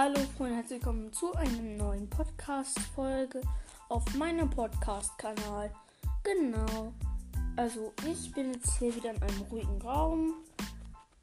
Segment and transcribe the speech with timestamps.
[0.00, 3.40] Hallo Freunde, herzlich willkommen zu einer neuen Podcast-Folge
[3.88, 5.74] auf meinem Podcast-Kanal.
[6.22, 6.92] Genau.
[7.56, 10.34] Also, ich bin jetzt hier wieder in einem ruhigen Raum,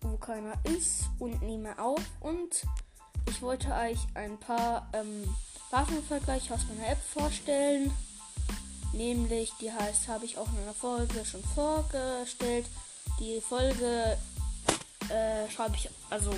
[0.01, 2.01] wo keiner ist und nehme auf.
[2.19, 2.65] Und
[3.29, 5.23] ich wollte euch ein paar ähm,
[5.71, 7.93] Waffenvergleiche aus meiner App vorstellen.
[8.91, 12.65] Nämlich, die heißt, habe ich auch in einer Folge schon vorgestellt.
[13.21, 14.17] Die Folge
[15.07, 16.31] äh, schreibe ich, also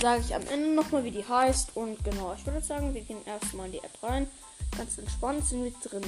[0.00, 1.76] sage ich am Ende nochmal, wie die heißt.
[1.76, 4.28] Und genau, ich würde sagen, wir gehen erstmal in die App rein.
[4.76, 6.04] Ganz entspannt sind wir drin.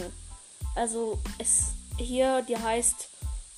[0.75, 3.09] Also, es hier, die heißt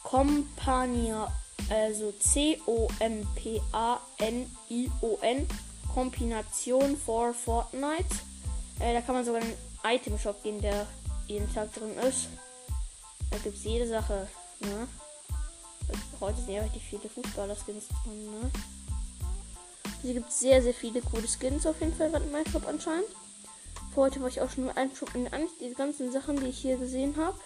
[0.03, 1.33] Compania,
[1.71, 2.89] also C-O-M-P-A-N-I-O-N,
[5.93, 8.15] Kombination for Fortnite.
[8.81, 9.57] Äh, da kann man sogar in einen
[9.97, 10.87] Item-Shop gehen, der
[11.27, 12.29] jeden Tag drin ist.
[13.31, 14.29] Da gibt es jede Sache.
[14.61, 14.89] Ne?
[16.21, 18.31] Heute sind ja richtig viele Fußballer-Skins drin.
[18.31, 18.51] Ne?
[20.03, 23.09] Hier gibt es sehr, sehr viele coole Skins auf jeden Fall in meinem Shop anscheinend.
[23.93, 25.29] Für heute war ich auch schon mal einschuppen.
[25.61, 27.39] Die ganzen Sachen, die ich hier gesehen habe,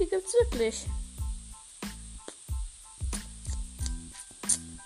[0.00, 0.86] die gibt es wirklich.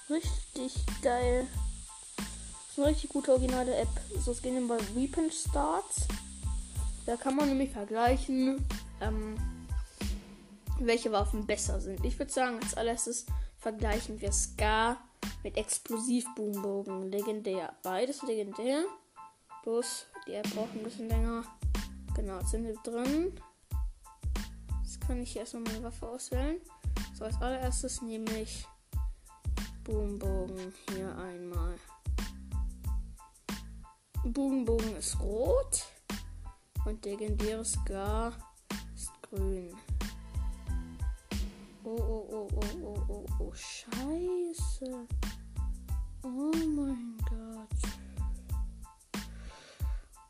[0.09, 1.47] Richtig geil.
[2.17, 2.27] Das
[2.73, 3.89] ist eine richtig gute originale App.
[4.25, 6.09] So, es geht bei Weapon Starts.
[7.07, 8.67] Da kann man nämlich vergleichen,
[9.01, 9.37] ähm,
[10.81, 12.05] welche Waffen besser sind.
[12.05, 13.27] Ich würde sagen, als allererstes
[13.59, 14.97] vergleichen wir Scar
[15.43, 17.11] mit Explosivboombogen.
[17.11, 17.75] Legendär.
[17.83, 18.85] Beides legendär.
[19.63, 21.45] Bloß, App braucht ein bisschen länger.
[22.15, 23.33] Genau, jetzt sind wir drin.
[24.83, 26.61] Jetzt kann ich erstmal meine Waffe auswählen.
[27.15, 28.67] So, als allererstes nehme ich
[29.85, 31.77] Boombogen hier einmal.
[34.25, 35.85] Boombogen ist rot
[36.85, 38.33] und legendäres Gar
[38.95, 39.77] ist grün.
[41.89, 45.07] Oh, oh, oh, oh, oh, oh, oh, scheiße.
[46.25, 47.69] Oh mein Gott.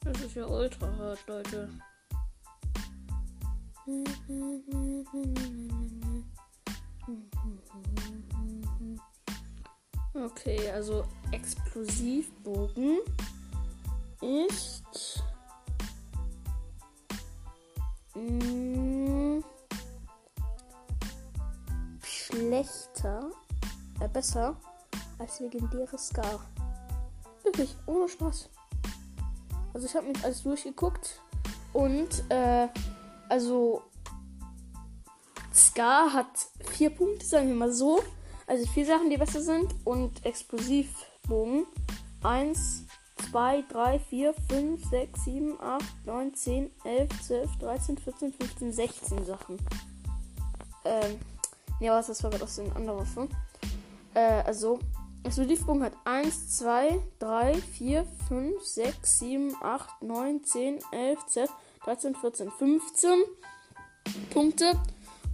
[0.03, 1.71] Das ist ja ultra hart, Leute.
[10.13, 12.99] Okay, also Explosivbogen
[14.21, 15.25] ist
[24.17, 24.57] besser
[25.19, 26.41] als legendäres Scar.
[27.43, 28.49] Wirklich, ohne Spaß.
[29.75, 31.21] Also ich habe mich alles durchgeguckt
[31.75, 32.67] und äh,
[33.29, 33.83] also
[35.55, 36.27] Scar hat
[36.71, 38.03] vier Punkte, sagen wir mal so.
[38.47, 41.67] Also vier Sachen, die besser sind und Explosivbogen
[42.23, 42.85] 1,
[43.31, 49.27] 2, 3, 4, 5, 6, 7, 8, 9, 10, 11, 12, 13, 14, 15, 16
[49.27, 49.59] Sachen.
[50.87, 51.21] Ähm,
[51.81, 53.29] ne, was das war gerade aus den anderen Waffen.
[54.17, 54.79] Äh, also,
[55.25, 61.51] Explosivbogen hat 1, 2, 3, 4, 5, 6, 7, 8, 9, 10, 11, 12,
[61.85, 63.11] 13, 14, 15
[64.31, 64.81] Punkte.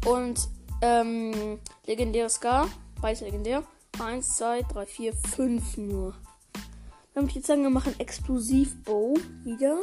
[0.05, 0.49] Und
[0.81, 2.69] ähm, legendäres Scar,
[3.01, 3.63] beides legendär.
[4.01, 6.15] 1, 2, 3, 4, 5 nur.
[7.15, 9.79] Dann würde ich jetzt sagen, wir machen Explosivbow wieder.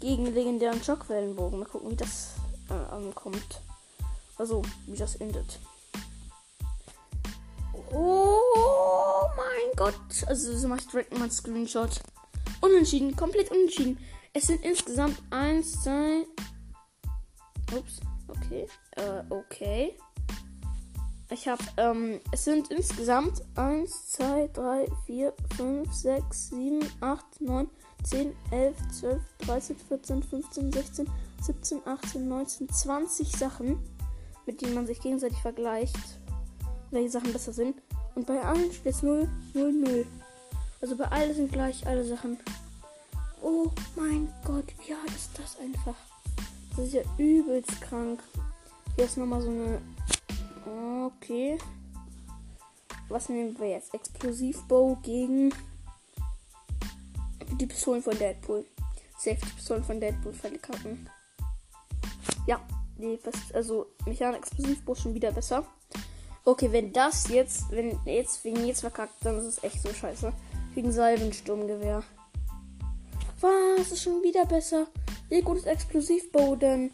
[0.00, 1.60] Gegen legendären Schockwellenbogen.
[1.60, 2.30] Mal gucken, wie das
[2.70, 3.60] äh, ankommt.
[4.36, 5.60] Also, wie das endet.
[7.92, 9.94] Oh mein Gott.
[10.26, 12.00] Also, so mache ich direkt mal einen Screenshot.
[12.60, 13.98] Unentschieden, komplett unentschieden.
[14.32, 16.26] Es sind insgesamt 1, 2.
[17.76, 18.66] Ups, okay.
[18.96, 19.96] Äh, okay.
[21.30, 27.70] Ich habe, ähm, es sind insgesamt 1, 2, 3, 4, 5, 6, 7, 8, 9,
[28.04, 31.10] 10, 11, 12, 13, 14, 15, 16,
[31.42, 33.78] 17, 18, 19, 20 Sachen,
[34.46, 35.96] mit denen man sich gegenseitig vergleicht,
[36.90, 37.76] welche Sachen besser sind.
[38.14, 40.06] Und bei allen steht es 0, 0, 0.
[40.80, 42.38] Also bei allen sind gleich alle Sachen.
[43.42, 45.94] Oh mein Gott, wie hart ist das einfach?
[46.76, 48.22] Das ist ja übelst krank.
[48.96, 49.80] Hier ist nochmal so eine
[50.68, 51.58] Okay.
[53.08, 53.94] Was nehmen wir jetzt?
[53.94, 55.54] Explosivbow gegen
[57.58, 58.66] die Pistolen von Deadpool.
[59.16, 61.08] Safe die Pistolen von Deadpool verkacken.
[62.46, 62.60] Ja,
[62.98, 63.18] die
[63.54, 65.66] also Mechanik Explosivbow schon wieder besser.
[66.48, 70.32] Okay, wenn das jetzt, wenn jetzt wegen jetzt verkackt, dann ist es echt so scheiße.
[70.72, 72.02] Wegen Salvensturmgewehr.
[73.42, 74.86] Was ist schon wieder besser?
[75.28, 76.90] Wie gut ist Explosivbow denn?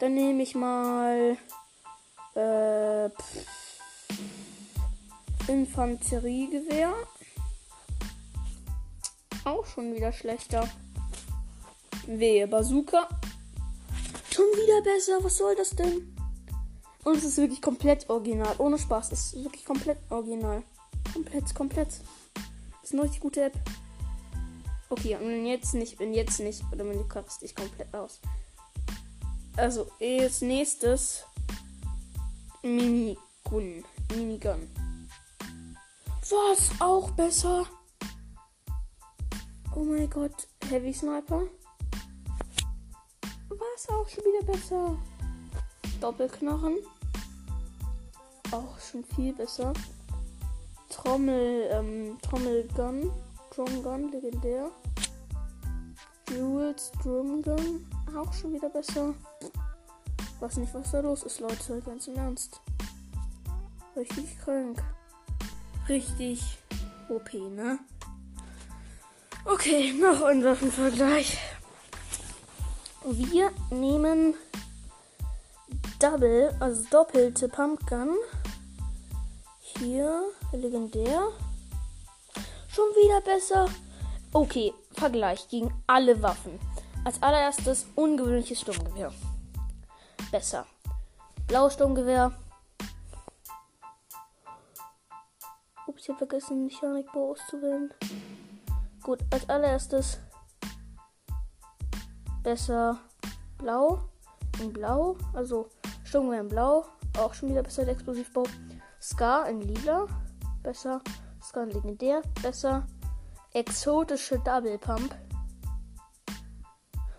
[0.00, 1.36] Dann nehme ich mal
[2.34, 3.08] äh,
[5.46, 6.92] Infanteriegewehr.
[9.44, 10.68] Auch schon wieder schlechter.
[12.08, 13.08] Wehe, Bazooka.
[14.32, 15.22] Schon wieder besser.
[15.22, 16.17] Was soll das denn?
[17.08, 18.54] Und es ist wirklich komplett original.
[18.58, 19.12] Ohne Spaß.
[19.12, 20.62] Es ist wirklich komplett original.
[21.14, 21.88] Komplett, komplett.
[21.88, 22.44] Das
[22.82, 23.54] ist eine richtig gute App.
[24.90, 28.20] Okay, und jetzt nicht, wenn jetzt nicht, oder wenn du kackst dich komplett aus.
[29.56, 31.24] Also, als nächstes
[32.62, 33.84] Minigun.
[34.14, 34.68] Minigun.
[36.28, 36.78] Was?
[36.78, 37.64] Auch besser?
[39.74, 40.46] Oh mein Gott.
[40.68, 41.44] Heavy Sniper.
[43.48, 43.88] Was?
[43.88, 44.98] Auch schon wieder besser.
[46.02, 46.76] Doppelknochen.
[48.50, 49.72] Auch schon viel besser.
[50.88, 53.10] Trommel, ähm, Trommelgun.
[53.54, 54.70] Drumgun, legendär.
[56.30, 57.86] Jules Drumgun.
[58.16, 59.14] Auch schon wieder besser.
[60.40, 61.82] Weiß nicht, was da los ist, Leute.
[61.84, 62.60] Ganz im Ernst.
[63.96, 64.82] Richtig krank.
[65.88, 66.58] Richtig
[67.08, 67.78] OP, ne?
[69.44, 71.38] Okay, noch ein Waffenvergleich.
[73.04, 74.34] Wir nehmen
[75.98, 78.10] Double, also doppelte Pumpgun.
[79.78, 81.28] Hier, legendär.
[82.68, 83.68] Schon wieder besser.
[84.32, 86.58] Okay, Vergleich gegen alle Waffen.
[87.04, 89.12] Als allererstes ungewöhnliches Sturmgewehr.
[90.32, 90.66] Besser.
[91.46, 92.32] Blaues Sturmgewehr.
[95.86, 97.94] Ups, ich habe vergessen, Mechanikbau auszuwählen.
[99.04, 100.18] Gut, als allererstes
[102.42, 102.98] besser
[103.58, 104.00] blau.
[104.60, 105.16] In blau.
[105.34, 105.68] Also
[106.02, 106.84] Sturmgewehr in blau.
[107.16, 108.42] Auch schon wieder besser der Explosivbau.
[109.10, 110.06] Scar in lila.
[110.62, 111.00] Besser.
[111.40, 112.20] Scar in legendär.
[112.42, 112.86] Besser.
[113.54, 115.14] Exotische Double Pump.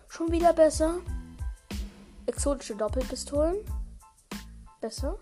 [0.06, 1.00] Schon wieder besser.
[2.26, 3.56] Exotische Doppelpistolen.
[4.80, 5.18] Besser.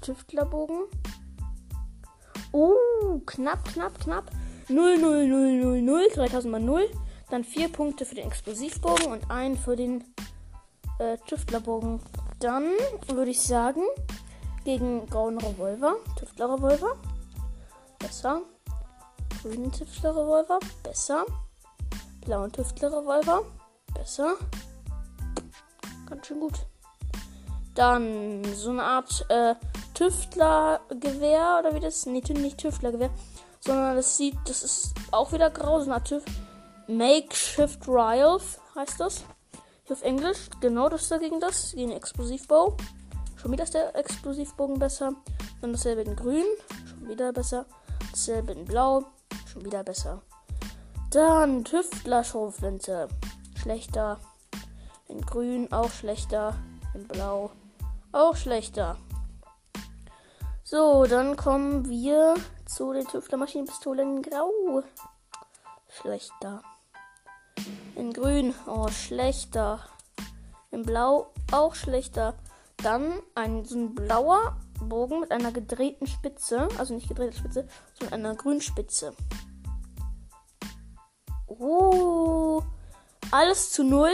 [0.00, 0.86] Tüftlerbogen.
[2.52, 4.30] Oh, knapp, knapp, knapp.
[4.68, 6.08] 0, 0, 0, 0, 0.
[6.14, 6.88] 3000 mal 0.
[7.28, 10.02] Dann 4 Punkte für den Explosivbogen und einen für den
[10.98, 12.00] äh, Tüftlerbogen.
[12.40, 12.64] Dann
[13.08, 13.82] würde ich sagen,
[14.64, 16.96] gegen grauen Revolver, Tüftlerrevolver.
[17.98, 18.42] Besser.
[19.42, 20.58] Grünen Tüftlerrevolver.
[20.82, 21.24] Besser.
[22.24, 23.42] Blauen Tüftlerrevolver.
[23.94, 24.36] Besser
[26.12, 26.66] ganz schön gut.
[27.74, 29.54] Dann so eine Art äh,
[29.94, 32.06] Tüftlergewehr oder wie das?
[32.06, 33.10] Nee, nicht Tüftlergewehr.
[33.60, 36.24] Sondern das sieht, das ist auch wieder grau, so eine Art TÜV.
[36.86, 38.40] Makeshift Rifle
[38.74, 39.24] heißt das.
[39.84, 40.50] Hier auf Englisch.
[40.60, 41.72] Genau das dagegen das.
[41.72, 42.76] Gegen Explosivbau.
[43.42, 45.14] Schon wieder ist der Explosivbogen besser.
[45.60, 46.44] Dann dasselbe in grün.
[46.88, 47.66] Schon wieder besser.
[48.12, 49.04] Dasselbe in blau.
[49.52, 50.22] Schon wieder besser.
[51.10, 53.08] Dann Tüftler-Schrotflinte.
[53.60, 54.20] Schlechter.
[55.08, 56.54] In grün auch schlechter.
[56.94, 57.50] In blau
[58.12, 58.96] auch schlechter.
[60.62, 64.84] So, dann kommen wir zu den Tüftler Maschinenpistolen in grau.
[65.88, 66.62] Schlechter.
[67.96, 69.80] In grün, oh, schlechter.
[70.70, 72.34] In blau auch schlechter.
[72.82, 76.68] Dann ein, so ein blauer Bogen mit einer gedrehten Spitze.
[76.78, 77.68] Also nicht gedrehte Spitze,
[77.98, 79.14] sondern einer Grünspitze.
[81.46, 82.62] Oh,
[83.30, 84.12] alles zu null.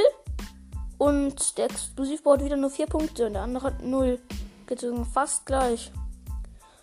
[0.98, 4.18] Und der Explosivbau hat wieder nur 4 Punkte und der andere hat 0.
[4.66, 5.92] Geht fast gleich.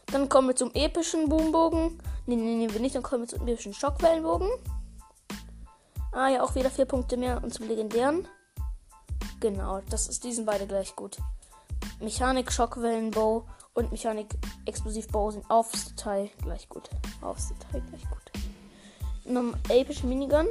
[0.07, 2.01] Dann kommen wir zum epischen Boombogen.
[2.25, 2.95] Ne, ne, nehmen wir nicht.
[2.95, 4.49] Dann kommen wir zum epischen Schockwellenbogen.
[6.13, 7.43] Ah ja, auch wieder 4 Punkte mehr.
[7.43, 8.27] Und zum legendären.
[9.41, 11.17] Genau, das ist diesen beide gleich gut.
[11.99, 14.27] Mechanik Schockwellenbow und Mechanik
[14.65, 16.89] Explosivbow sind aufs Detail gleich gut.
[17.21, 18.31] Aufs Detail gleich gut.
[19.25, 20.47] Noch epische Minigun.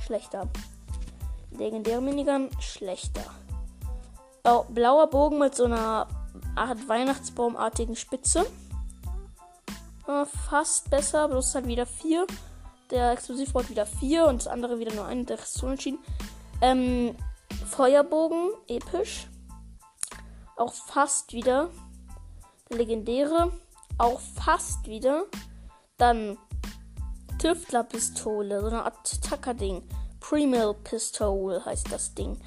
[0.00, 0.48] Schlechter.
[1.50, 3.24] Legendäre Minigun schlechter.
[4.68, 6.06] Blauer Bogen mit so einer
[6.56, 8.44] Art Weihnachtsbaumartigen Spitze.
[10.06, 12.26] Äh, fast besser, bloß halt wieder 4.
[12.90, 15.24] Der Explosivbot wieder 4 und das andere wieder nur ein.
[15.24, 15.98] Der ist so entschieden.
[16.60, 17.16] Ähm,
[17.70, 19.28] Feuerbogen, episch.
[20.56, 21.70] Auch fast wieder.
[22.70, 23.52] Der legendäre,
[23.98, 25.24] auch fast wieder.
[25.96, 26.38] Dann
[27.38, 29.82] Tüftlerpistole, so eine Art Tacker-Ding.
[30.20, 32.40] Premill Pistol heißt das Ding.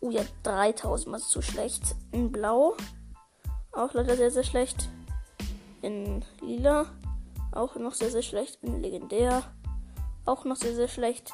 [0.00, 1.96] Oh ja, 3000 mal zu schlecht.
[2.12, 2.76] In Blau.
[3.72, 4.88] Auch leider sehr, sehr schlecht.
[5.82, 6.86] In Lila.
[7.52, 8.62] Auch noch sehr, sehr schlecht.
[8.62, 9.42] In Legendär.
[10.24, 11.32] Auch noch sehr, sehr schlecht.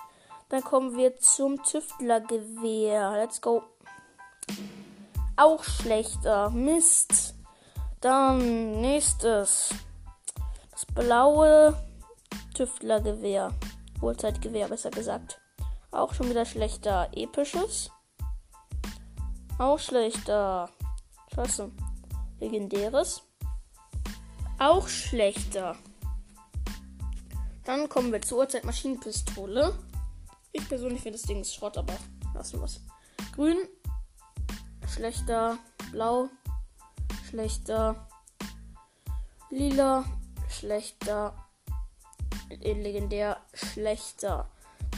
[0.49, 3.13] Dann kommen wir zum Tüftlergewehr.
[3.13, 3.63] Let's go.
[5.37, 6.51] Auch schlechter.
[6.51, 7.35] Mist.
[8.01, 9.75] Dann nächstes.
[10.71, 11.77] Das blaue
[12.55, 13.53] Tüftlergewehr.
[14.01, 15.41] Uhrzeitgewehr, besser gesagt.
[15.91, 17.09] Auch schon wieder schlechter.
[17.13, 17.91] Episches.
[19.59, 20.69] Auch schlechter.
[21.35, 21.71] Scheiße.
[22.41, 23.23] Legendäres.
[24.59, 25.77] Auch schlechter.
[27.65, 29.79] Dann kommen wir zur Uhrzeit Maschinenpistole.
[30.53, 31.95] Ich persönlich finde das Ding ist Schrott, aber
[32.35, 32.81] lassen wir es.
[33.35, 33.57] Grün.
[34.95, 35.59] Schlechter.
[35.91, 36.29] Blau.
[37.29, 38.09] Schlechter.
[39.51, 40.05] Lila.
[40.49, 41.35] Schlechter.
[42.61, 44.49] in legendär schlechter.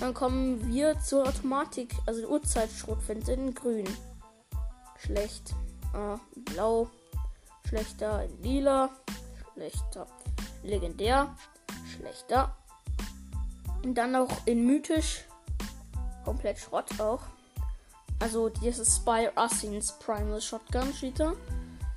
[0.00, 3.88] Dann kommen wir zur Automatik, also Uhrzeitschrotflinte in grün.
[4.98, 5.54] Schlecht.
[5.94, 6.16] Äh,
[6.52, 6.90] blau.
[7.68, 8.26] Schlechter.
[8.42, 8.90] Lila.
[9.52, 10.08] Schlechter.
[10.64, 11.36] Legendär.
[11.94, 12.56] Schlechter.
[13.84, 15.24] Und dann auch in mythisch.
[16.24, 17.20] Komplett Schrott auch.
[18.24, 21.34] Also dieses Spire Assins Primal Shotgun da.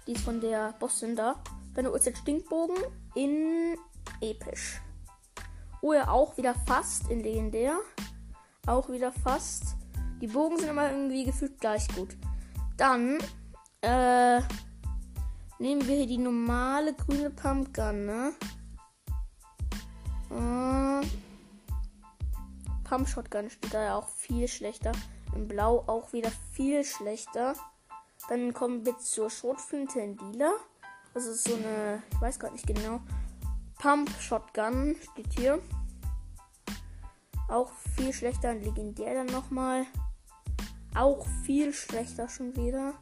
[0.05, 1.41] Die ist von der Bossin da.
[1.73, 2.75] Dann der Uhrzeit Stinkbogen
[3.15, 3.77] in
[4.19, 4.81] episch.
[5.81, 7.77] Oh ja, auch wieder fast in legendär.
[8.65, 9.77] Auch wieder fast.
[10.19, 12.17] Die Bogen sind immer irgendwie gefühlt gleich gut.
[12.75, 13.19] Dann
[13.79, 14.41] äh,
[15.59, 18.33] nehmen wir hier die normale grüne Pumpgun, ne?
[20.31, 21.07] Äh,
[22.83, 24.91] Pump Shotgun steht da ja auch viel schlechter.
[25.35, 27.53] In Blau auch wieder viel schlechter.
[28.29, 30.51] Dann kommen wir zur Schrotflinte in Lila.
[31.13, 32.99] Das ist so eine, ich weiß gerade nicht genau.
[33.79, 35.61] Pump Shotgun steht hier.
[37.47, 38.49] Auch viel schlechter.
[38.49, 39.85] Ein Legendär dann nochmal.
[40.95, 42.93] Auch viel schlechter schon wieder.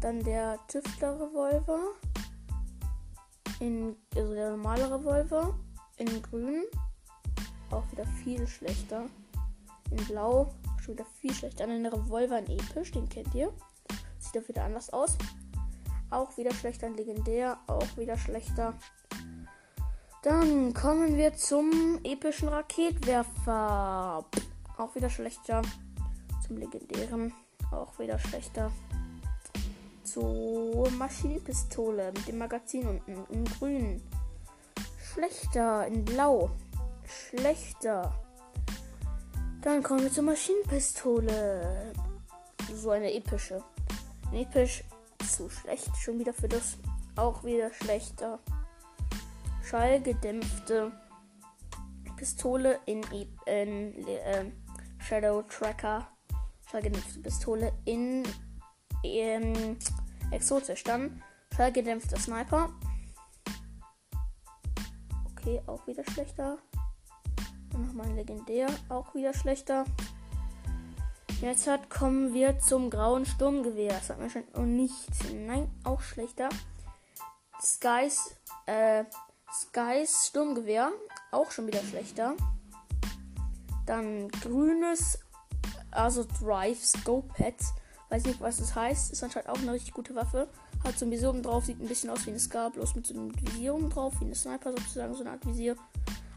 [0.00, 1.80] Dann der Tüftler Revolver.
[3.60, 5.54] In, also der normale Revolver.
[5.96, 6.64] In grün.
[7.70, 9.06] Auch wieder viel schlechter.
[9.90, 10.54] In blau.
[10.82, 11.66] Schon wieder viel schlechter.
[11.66, 12.90] Dann der Revolver in episch.
[12.90, 13.52] Den kennt ihr.
[14.18, 15.16] Sieht auch wieder anders aus.
[16.10, 16.88] Auch wieder schlechter.
[16.88, 17.58] Ein Legendär.
[17.68, 18.74] Auch wieder schlechter.
[20.22, 24.24] Dann kommen wir zum epischen Raketwerfer.
[24.76, 25.62] Auch wieder schlechter.
[26.44, 27.32] Zum legendären.
[27.70, 28.72] Auch wieder schlechter.
[30.02, 34.02] Zur Maschinenpistole mit dem Magazin unten in grün.
[35.12, 36.50] Schlechter in blau.
[37.04, 38.12] Schlechter.
[39.62, 41.94] Dann kommen wir zur Maschinenpistole.
[42.74, 43.62] So eine epische.
[44.32, 44.84] Episch
[45.30, 45.96] zu schlecht.
[45.96, 46.76] Schon wieder für das.
[47.16, 48.38] Auch wieder schlechter
[49.72, 50.92] schallgedämpfte
[52.16, 54.44] Pistole in, e in äh,
[54.98, 56.06] Shadow Tracker.
[56.70, 58.22] Schallgedämpfte Pistole in
[59.02, 59.78] ähm,
[60.30, 60.84] exotisch.
[60.84, 61.22] Dann
[61.56, 62.68] schallgedämpfter Sniper.
[65.30, 66.58] Okay, auch wieder schlechter.
[67.86, 69.84] Nochmal ein legendär, auch wieder schlechter.
[71.40, 73.92] Jetzt hat, kommen wir zum grauen Sturmgewehr.
[73.92, 75.10] Das hat mir schon oh, nicht.
[75.34, 76.48] Nein, auch schlechter.
[77.60, 78.36] Skies,
[78.66, 79.04] äh,
[79.52, 80.92] Skys Sturmgewehr,
[81.32, 82.34] auch schon wieder schlechter.
[83.86, 85.18] Dann grünes,
[85.90, 87.56] also Drive Scope Pad.
[88.08, 89.10] Weiß nicht, was das heißt.
[89.10, 90.48] Ist anscheinend auch eine richtig gute Waffe.
[90.84, 93.06] Hat so ein Visier oben drauf, sieht ein bisschen aus wie eine Scar, bloß mit
[93.06, 95.74] so einem Visier oben drauf, wie eine Sniper sozusagen, so eine Art Visier.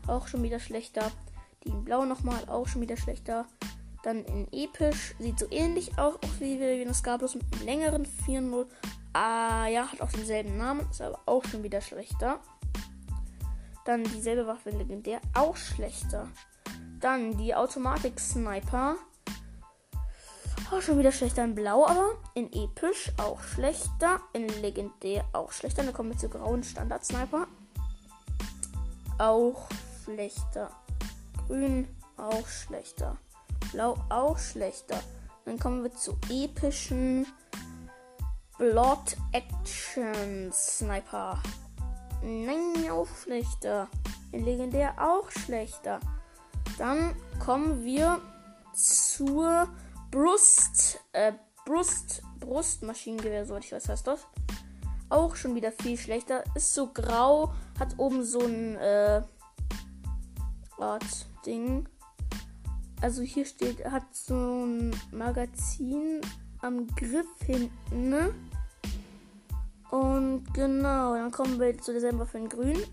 [0.08, 1.12] Auch schon wieder schlechter.
[1.66, 3.46] Die in Blau nochmal, auch schon wieder schlechter.
[4.04, 7.66] Dann in Episch, sieht so ähnlich auch aus wie, wie eine Scar, bloß mit einem
[7.66, 8.68] längeren 4-0.
[9.14, 12.40] Ah, ja, hat auch denselben Namen, ist aber auch schon wieder schlechter.
[13.86, 16.28] Dann dieselbe Waffe legendär, auch schlechter.
[17.00, 18.96] Dann die Automatik-Sniper.
[20.72, 24.20] Auch schon wieder schlechter in Blau, aber in episch auch schlechter.
[24.34, 25.84] In legendär auch schlechter.
[25.84, 27.48] Dann kommen wir zu grauen Standard-Sniper.
[29.20, 29.68] Auch
[30.04, 30.72] schlechter.
[31.48, 31.88] Grün
[32.18, 33.18] auch schlechter.
[33.72, 35.00] Blau auch schlechter.
[35.46, 37.28] Dann kommen wir zu epischen
[38.58, 41.42] Blood Action Sniper.
[42.24, 43.88] Nein, auch schlechter.
[44.32, 46.00] In Legendär auch schlechter.
[46.78, 48.22] Dann kommen wir
[48.74, 49.68] zur
[50.12, 51.34] Brust, äh,
[51.66, 54.26] Brust, Brustmaschinengewehr, soweit ich weiß, heißt das.
[55.10, 56.44] Auch schon wieder viel schlechter.
[56.56, 59.22] Ist so grau, hat oben so ein, äh,
[60.78, 61.88] Art Ding.
[63.02, 66.22] Also hier steht, hat so ein Magazin
[66.62, 68.34] am Griff hinten, ne?
[69.92, 72.84] Und genau, dann kommen wir zu derselben Waffe in grün.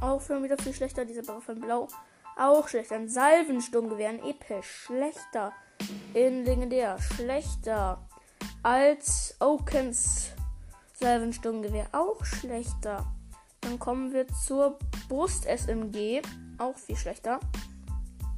[0.00, 1.04] Auch schon wieder viel schlechter.
[1.04, 1.88] Diese Waffe in blau.
[2.36, 2.94] Auch schlechter.
[2.94, 4.84] Ein Salvensturmgewehr in episch.
[4.86, 5.52] Schlechter.
[6.14, 6.98] In legendär.
[7.00, 8.06] Schlechter.
[8.62, 10.30] Als Okens
[10.94, 11.88] Salvensturmgewehr.
[11.92, 13.04] Auch schlechter.
[13.60, 16.22] Dann kommen wir zur Brust-SMG.
[16.58, 17.40] Auch viel schlechter.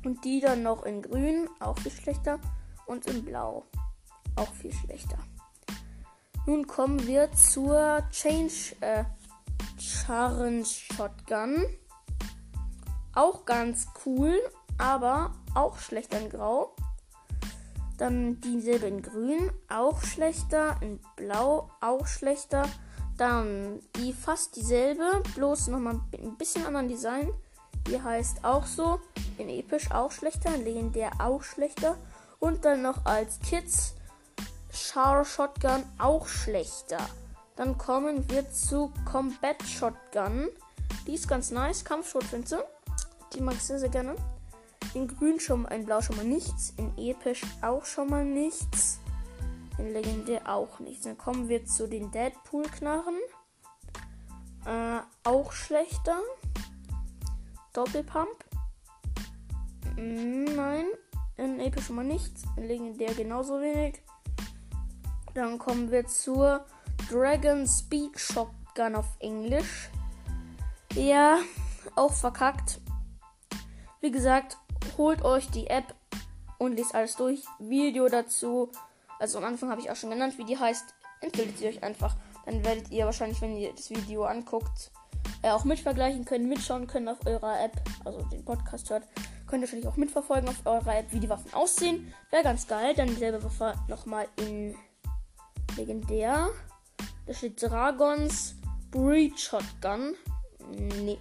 [0.05, 1.49] Und die dann noch in grün.
[1.59, 2.39] Auch viel schlechter.
[2.87, 3.67] Und in blau.
[4.37, 5.19] Auch viel schlechter.
[6.47, 9.05] Nun kommen wir zur Change äh,
[9.79, 11.65] Challenge Shotgun.
[13.15, 14.41] Auch ganz cool,
[14.79, 16.75] aber auch schlechter in Grau.
[17.99, 20.77] Dann dieselbe in Grün, auch schlechter.
[20.81, 22.67] In Blau, auch schlechter.
[23.19, 27.31] Dann die fast dieselbe, bloß nochmal ein bisschen anderen Design.
[27.89, 29.01] Die heißt auch so.
[29.39, 30.55] In Episch auch schlechter.
[30.55, 31.97] In Legendär auch schlechter.
[32.39, 33.95] Und dann noch als Kids
[34.73, 36.99] Char Shotgun auch schlechter.
[37.57, 40.49] Dann kommen wir zu Combat Shotgun.
[41.07, 41.85] Die ist ganz nice.
[41.85, 42.65] Kampfschrotflinte.
[43.35, 44.17] Die mag ich sehr, sehr gerne.
[44.95, 46.73] In grün schon in blau schon mal nichts.
[46.77, 49.01] In episch auch schon mal nichts.
[49.79, 51.05] In legendär auch nichts.
[51.05, 53.19] Dann kommen wir zu den Deadpool-Knarren.
[54.67, 56.19] Äh, auch schlechter.
[57.73, 58.45] Doppelpump.
[59.97, 60.87] Nein.
[61.37, 62.43] In episch schon mal nichts.
[62.57, 64.03] In legendär genauso wenig.
[65.35, 66.65] Dann kommen wir zur
[67.09, 69.91] Dragon Speed Shotgun auf Englisch.
[70.95, 71.39] Ja,
[71.97, 72.81] auch verkackt.
[74.00, 74.59] Wie gesagt,
[74.99, 75.95] holt euch die App
[76.59, 77.45] und lest alles durch.
[77.59, 78.71] Video dazu.
[79.19, 80.95] Also am Anfang habe ich auch schon genannt, wie die heißt.
[81.21, 82.17] Empfehlt sie euch einfach.
[82.47, 84.91] Dann werdet ihr wahrscheinlich, wenn ihr das Video anguckt,
[85.42, 87.80] äh, auch mitvergleichen können, mitschauen können auf eurer App.
[88.04, 89.04] Also den Podcast hört.
[89.47, 92.12] Könnt ihr wahrscheinlich auch mitverfolgen auf eurer App, wie die Waffen aussehen.
[92.30, 92.94] Wäre ganz geil.
[92.94, 94.76] Dann dieselbe Waffe nochmal in
[95.76, 96.49] legendär.
[97.26, 98.54] Da steht Dragons
[98.90, 100.14] Breed Shotgun.
[101.04, 101.18] Nee,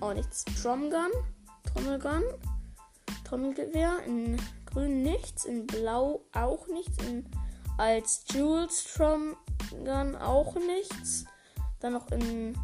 [0.00, 0.44] auch nichts.
[0.62, 1.10] Drumgun.
[1.64, 2.22] Trommelgun.
[3.24, 3.98] Trommelgewehr.
[4.06, 5.44] In grün nichts.
[5.44, 6.96] In blau auch nichts.
[7.04, 7.26] In,
[7.78, 11.24] als Jules Tromgun auch nichts.
[11.80, 12.56] Dann noch in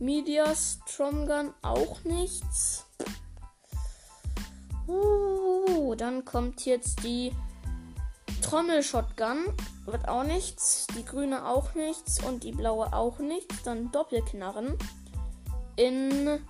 [0.00, 2.86] Medias Tromgun auch nichts.
[4.88, 7.32] Uh, dann kommt jetzt die
[8.40, 9.44] Trommel-Shotgun.
[9.84, 10.86] Wird auch nichts.
[10.96, 12.24] Die grüne auch nichts.
[12.24, 13.62] Und die blaue auch nichts.
[13.62, 14.78] Dann Doppelknarren.
[15.76, 16.40] In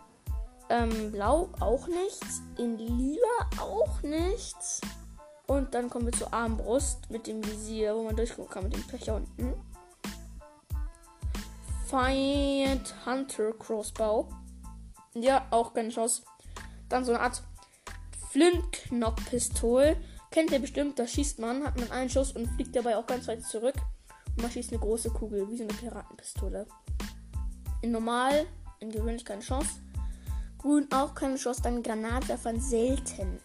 [0.69, 2.42] ähm, Blau auch nichts.
[2.57, 4.80] In Lila auch nichts.
[5.49, 8.87] Und dann kommen wir zur Armbrust mit dem Visier, wo man durchgucken kann mit dem
[8.87, 9.54] Pecher unten.
[11.90, 14.28] Find Hunter Crossbow.
[15.14, 16.23] Ja, auch keine Chance.
[16.88, 17.42] Dann so eine Art
[18.30, 19.97] Flint-Knock-Pistole.
[20.30, 23.26] Kennt ihr bestimmt, da schießt man, hat man einen Schuss und fliegt dabei auch ganz
[23.26, 23.75] weit zurück.
[24.28, 26.68] Und man schießt eine große Kugel, wie so eine Piratenpistole.
[27.82, 28.47] In normal,
[28.78, 29.80] in gewöhnlich keine Chance.
[30.58, 33.41] Grün auch keine Chance, dann Granatwerfern selten.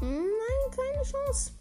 [0.00, 1.52] Nein, keine Chance.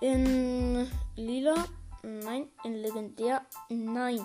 [0.00, 1.66] In lila,
[2.02, 2.48] nein.
[2.64, 4.24] In legendär, nein.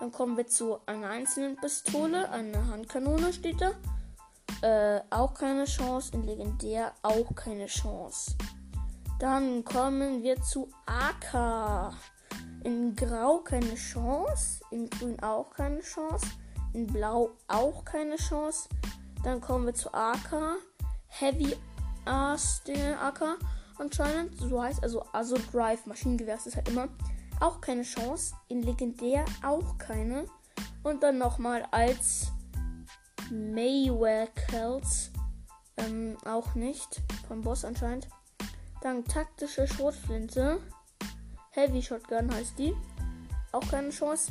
[0.00, 3.72] Dann kommen wir zu einer einzelnen Pistole, eine Handkanone steht da.
[4.62, 6.12] Äh, auch keine Chance.
[6.14, 8.36] In legendär auch keine Chance.
[9.18, 11.94] Dann kommen wir zu AK.
[12.64, 14.62] In Grau keine Chance.
[14.70, 16.26] In Grün auch keine Chance.
[16.72, 18.68] In Blau auch keine Chance.
[19.24, 20.56] Dann kommen wir zu AK.
[21.08, 21.56] Heavy
[22.04, 23.38] Ass, den AK
[23.78, 24.38] anscheinend.
[24.38, 26.88] So heißt also also Drive Maschinengewehr ist halt immer.
[27.42, 28.36] Auch keine Chance.
[28.46, 30.26] In Legendär auch keine.
[30.84, 32.30] Und dann nochmal als
[33.32, 35.10] Maywells.
[35.76, 37.02] Ähm, auch nicht.
[37.26, 38.06] Vom Boss anscheinend.
[38.80, 40.60] Dann taktische Schrotflinte.
[41.50, 42.76] Heavy Shotgun heißt die.
[43.50, 44.30] Auch keine Chance.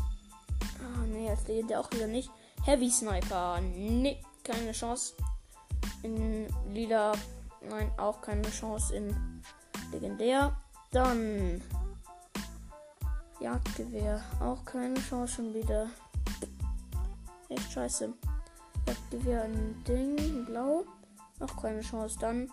[0.80, 2.32] Ah, nee, als Legende auch wieder nicht.
[2.64, 3.60] Heavy Sniper.
[3.60, 5.16] Nee, keine Chance.
[6.02, 7.12] In Lila.
[7.70, 9.44] Nein, auch keine Chance in
[9.92, 10.56] Legendär.
[10.92, 11.62] Dann.
[13.42, 14.22] Jagdgewehr.
[14.40, 15.88] Auch keine Chance schon wieder.
[17.50, 18.14] Echt scheiße.
[18.88, 20.18] Jagdgewehr in Ding.
[20.18, 20.86] in Blau.
[21.40, 22.18] Auch keine Chance.
[22.20, 22.52] Dann.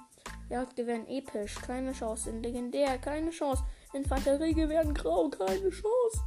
[0.48, 1.56] Jagdgewehr in episch.
[1.56, 2.30] Keine Chance.
[2.30, 2.98] In Legendär.
[2.98, 3.62] Keine Chance.
[3.92, 5.28] Infanteriegewehr in Grau.
[5.28, 6.22] Keine Chance.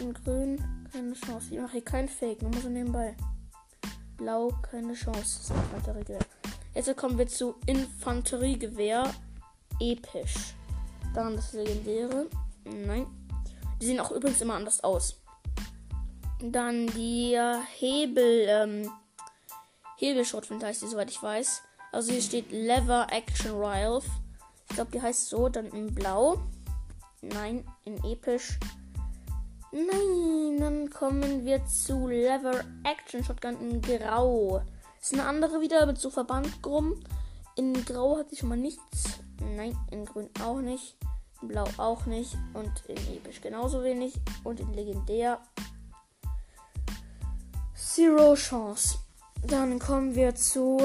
[0.00, 1.48] In Grün keine Chance.
[1.50, 3.16] Ich mache hier kein Fake, nur so nebenbei.
[4.16, 5.52] Blau, keine Chance.
[5.54, 6.20] Infanteriegewehr.
[6.74, 9.10] Jetzt kommen wir zu Infanteriegewehr.
[9.80, 10.54] Episch.
[11.14, 12.26] Dann das legendäre.
[12.64, 13.06] Nein.
[13.82, 15.20] Die sehen auch übrigens immer anders aus.
[16.40, 17.36] Dann die
[17.80, 18.92] Hebel, ähm,
[19.96, 21.62] Hebelschrotflinte heißt die, soweit ich weiß.
[21.90, 24.06] Also hier steht Lever Action Ralph.
[24.68, 26.38] Ich glaube, die heißt so, dann in Blau.
[27.22, 28.60] Nein, in Episch.
[29.72, 34.62] Nein, dann kommen wir zu Lever Action Shotgun in Grau.
[35.00, 36.48] Ist eine andere wieder mit so Verband.
[37.56, 39.18] In Grau hat sie schon mal nichts.
[39.40, 40.96] Nein, in Grün auch nicht.
[41.42, 42.36] Blau auch nicht.
[42.54, 44.14] Und in Episch genauso wenig.
[44.44, 45.40] Und in Legendär.
[47.74, 48.98] Zero Chance.
[49.46, 50.78] Dann kommen wir zu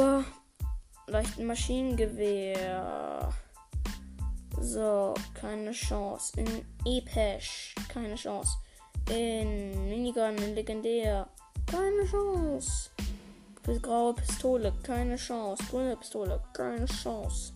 [1.08, 3.32] leichten Maschinengewehr.
[4.60, 6.34] So, keine Chance.
[6.39, 8.58] In Episch, keine Chance.
[9.10, 11.28] In Minigun, in Legendär.
[11.67, 12.89] Keine Chance.
[13.82, 15.63] Graue Pistole, keine Chance.
[15.70, 17.54] Grüne Pistole, keine Chance.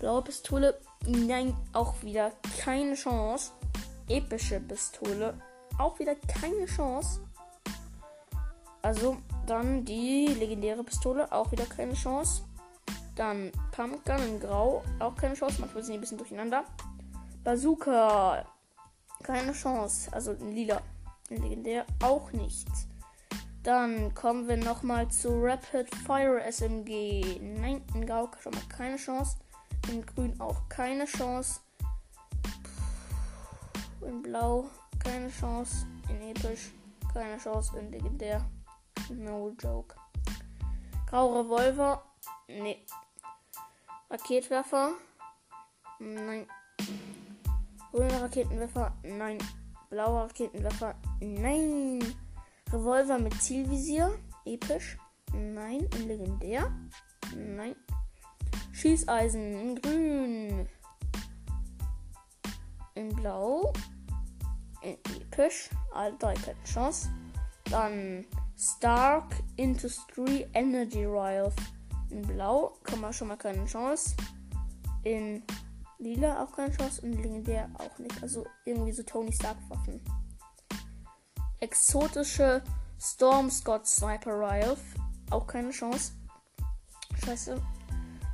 [0.00, 3.52] Blaue Pistole, nein, auch wieder keine Chance.
[4.08, 5.34] Epische Pistole,
[5.78, 7.20] auch wieder keine Chance.
[8.82, 12.42] Also dann die legendäre Pistole, auch wieder keine Chance.
[13.16, 15.60] Dann Pumpgun in Grau, auch keine Chance.
[15.60, 16.64] Manchmal sind die ein bisschen durcheinander.
[17.44, 18.46] Bazooka,
[19.22, 20.12] keine Chance.
[20.12, 20.80] Also in lila.
[21.28, 22.68] In legendär auch nicht.
[23.62, 27.38] Dann kommen wir nochmal zu Rapid Fire SMG.
[27.40, 29.36] Nein, in Grau schon mal keine Chance.
[29.88, 31.60] In Grün auch keine Chance.
[34.02, 35.86] In Blau keine Chance.
[36.08, 36.72] In Episch
[37.12, 37.78] keine Chance.
[37.78, 38.44] In Legendär
[39.10, 39.94] no joke.
[41.06, 42.02] Grau Revolver.
[42.48, 42.78] Nee.
[44.08, 44.92] Raketwerfer.
[45.98, 46.46] Nein.
[47.92, 48.92] Grüner Raketenwerfer.
[49.02, 49.38] Nein.
[49.88, 50.94] Blauer Raketenwerfer.
[51.20, 52.14] Nein.
[52.72, 54.16] Revolver mit Zielvisier.
[54.44, 54.98] Episch.
[55.32, 55.88] Nein.
[55.96, 56.72] In legendär.
[57.34, 57.74] Nein.
[58.80, 60.68] Schießeisen in grün.
[62.94, 63.72] In blau.
[64.82, 65.70] In episch.
[65.94, 67.10] Alle drei keine Chance.
[67.64, 68.24] Dann
[68.56, 71.52] Stark Industry Energy Rifle.
[72.10, 74.16] In blau kann man schon mal keine Chance.
[75.04, 75.42] In
[75.98, 77.02] lila auch keine Chance.
[77.02, 78.22] Und legendär auch nicht.
[78.22, 80.00] Also irgendwie so Tony Stark Waffen
[81.60, 82.62] exotische
[82.98, 84.76] Storm Scott Sniper Rifle.
[85.30, 86.12] Auch keine Chance.
[87.24, 87.60] Scheiße.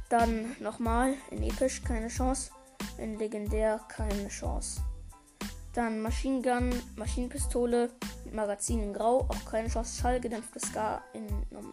[0.09, 2.51] Dann nochmal in episch keine Chance.
[2.99, 4.81] In legendär keine Chance.
[5.75, 7.91] Dann Machine Gun, Maschinenpistole
[8.33, 10.01] Magazin in Grau, auch keine Chance.
[10.01, 11.27] Schallgedämpfte Scar in,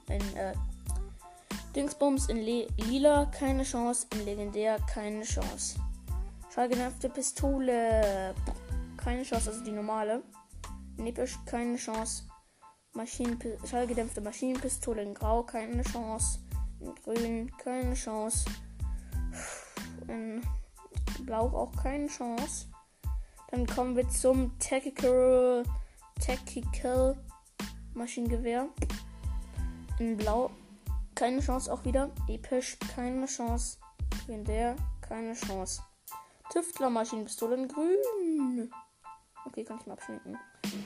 [0.09, 0.53] in äh,
[1.75, 4.07] Dingsbums in Le Lila, keine Chance.
[4.13, 5.79] In Legendär, keine Chance.
[6.53, 8.35] Schallgedämpfte Pistole,
[8.97, 10.21] keine Chance, also die normale.
[10.97, 12.23] Episch keine Chance.
[12.93, 16.39] Maschinenpi Schallgedämpfte Maschinenpistole in Grau, keine Chance.
[17.03, 18.45] Grün, keine Chance.
[20.07, 20.41] In
[21.25, 22.67] Blau auch keine Chance.
[23.51, 25.63] Dann kommen wir zum Tactical,
[26.19, 27.17] Tactical
[27.93, 28.67] Maschinengewehr.
[29.99, 30.51] In Blau
[31.15, 32.09] keine Chance auch wieder.
[32.27, 33.77] Episch keine Chance.
[34.27, 35.81] In der keine Chance.
[36.51, 38.71] Tüftler Maschinenpistole in Grün.
[39.45, 40.37] Okay, kann ich mal abschminken.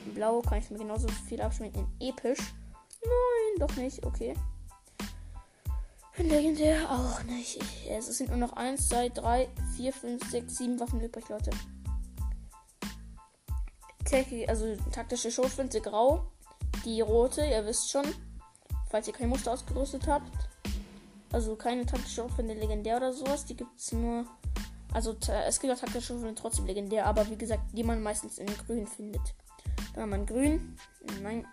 [0.05, 1.87] In Blau kann ich mir genauso viel abschminken.
[1.99, 2.53] In Episch.
[3.03, 4.05] Nein, doch nicht.
[4.05, 4.35] Okay.
[6.17, 7.59] Legendär auch nicht.
[7.89, 11.51] Es sind nur noch 1, 2, 3, 4, 5, 6, 7 Waffen übrig, Leute.
[14.05, 16.31] Techie, also taktische Schrotflinte grau.
[16.85, 18.05] Die rote, ihr wisst schon.
[18.89, 20.31] Falls ihr kein Muster ausgerüstet habt.
[21.31, 23.45] Also keine taktische Schrotflinte legendär oder sowas.
[23.45, 24.25] Die gibt es nur
[24.93, 25.15] also
[25.47, 28.87] es gibt auch taktische Schriften trotzdem legendär, aber wie gesagt, die man meistens in grün
[28.87, 29.21] findet.
[29.93, 30.77] Dann haben wir in grün,
[31.21, 31.47] nein,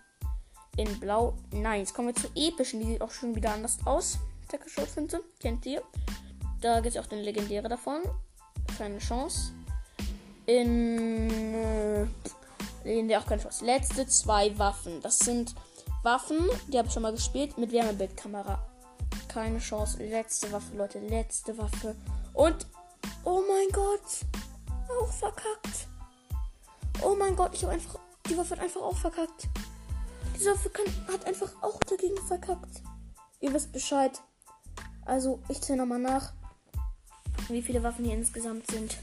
[0.76, 1.80] in blau, nein.
[1.80, 4.18] Jetzt kommen wir zu epischen, die sieht auch schon wieder anders aus.
[4.66, 5.08] Schriften,
[5.40, 5.82] kennt ihr.
[6.60, 8.02] Da gibt es auch den legendäre davon.
[8.78, 9.52] Keine Chance.
[10.46, 12.06] In äh,
[12.84, 13.64] legendär auch keine Chance.
[13.64, 15.00] Letzte zwei Waffen.
[15.02, 15.54] Das sind
[16.02, 16.38] Waffen,
[16.68, 18.64] die habe ich schon mal gespielt, mit Wärmebildkamera.
[19.28, 20.02] Keine Chance.
[20.02, 20.98] Letzte Waffe, Leute.
[21.00, 21.96] Letzte Waffe.
[22.32, 22.66] Und
[23.24, 24.26] Oh mein Gott.
[25.00, 25.88] Auch verkackt.
[27.02, 27.98] Oh mein Gott, ich habe einfach.
[28.28, 29.48] Die Waffe hat einfach auch verkackt.
[30.34, 32.82] Diese Waffe kann, hat einfach auch dagegen verkackt.
[33.40, 34.20] Ihr wisst Bescheid.
[35.06, 36.32] Also, ich zähle nochmal nach,
[37.48, 38.96] wie viele Waffen hier insgesamt sind.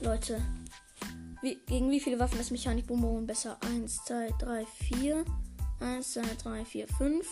[0.00, 0.40] Leute.
[1.42, 3.56] Wie, gegen wie viele Waffen ist Mechanik Boom besser?
[3.62, 5.24] 1, 2, 3, 4.
[5.80, 7.26] 1, 2, 3, 4, 5.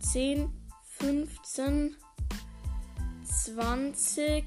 [0.00, 0.52] 10,
[0.98, 1.96] 15,
[3.24, 4.44] 20.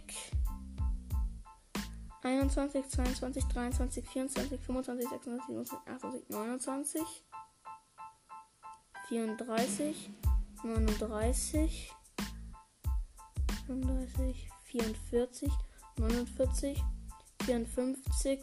[2.25, 7.23] 21, 22, 23, 24, 25, 26, 27, 28, 29,
[9.07, 10.09] 34,
[10.63, 11.94] 39,
[13.67, 15.51] 39, 44,
[15.97, 16.83] 49,
[17.45, 18.39] 54,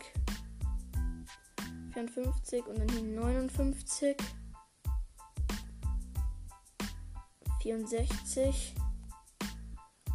[1.93, 4.17] 54 und dann hier 59,
[7.63, 8.75] 64,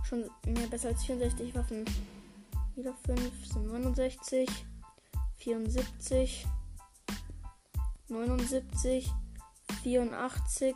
[0.04, 1.86] schon mehr besser als 64 Waffen.
[2.76, 4.50] Wieder 5 sind 69,
[5.38, 6.48] 74,
[8.10, 9.12] 79,
[9.84, 10.76] 84,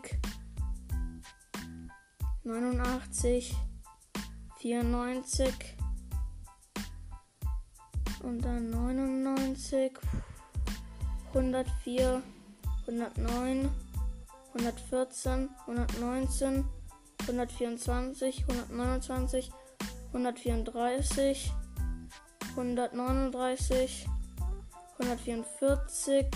[2.44, 3.56] 89,
[4.62, 5.76] 94
[8.22, 9.92] und dann 99,
[11.34, 12.22] 104,
[12.86, 13.70] 109,
[14.54, 16.66] 114, 119,
[17.22, 19.52] 124, 129,
[20.14, 21.54] 134,
[22.56, 24.08] 139,
[25.00, 26.28] 144,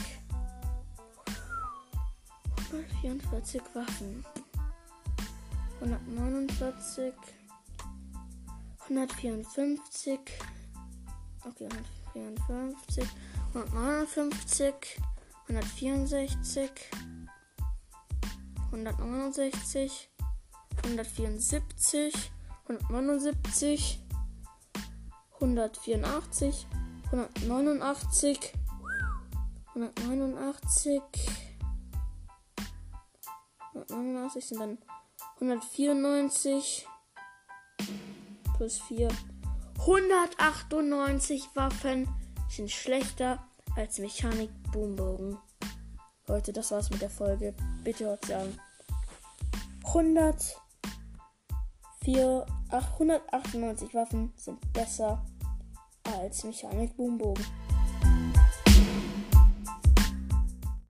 [2.72, 4.26] 144 Waffen,
[5.80, 7.14] 149,
[8.90, 10.20] 154,
[11.46, 11.68] okay,
[12.14, 13.08] 154,
[13.54, 15.02] 159,
[15.48, 16.72] 164,
[18.72, 20.10] 169,
[20.84, 22.30] 174,
[22.68, 24.00] 179,
[25.40, 26.68] 184,
[27.10, 28.54] 189,
[29.76, 31.20] 189,
[33.90, 34.78] 199 sind dann
[35.40, 36.88] 194
[38.58, 39.10] plus 4.
[39.80, 42.08] 198 Waffen
[42.50, 43.40] sind schlechter
[43.76, 45.38] als Mechanik Boombogen.
[46.28, 47.54] Leute, das war's mit der Folge.
[47.84, 48.58] Bitte hört sagen.
[49.86, 50.58] 100
[52.06, 55.26] 4, 198 Waffen sind besser
[56.04, 57.44] als Mechanik Boombogen.